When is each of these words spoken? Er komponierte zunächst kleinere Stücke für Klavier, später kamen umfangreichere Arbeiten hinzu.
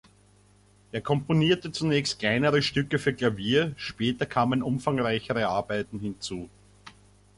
Er 0.91 1.01
komponierte 1.01 1.71
zunächst 1.71 2.17
kleinere 2.17 2.63
Stücke 2.63 2.97
für 2.97 3.13
Klavier, 3.13 3.73
später 3.77 4.25
kamen 4.25 4.63
umfangreichere 4.63 5.47
Arbeiten 5.47 5.99
hinzu. 5.99 6.49